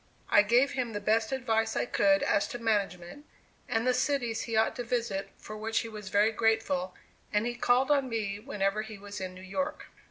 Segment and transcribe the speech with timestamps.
[0.31, 3.27] I gave him the best advice I could as to management,
[3.69, 6.95] and the cities he ought to visit, for which he was very grateful
[7.31, 9.89] and he called on me whenever he was in New York.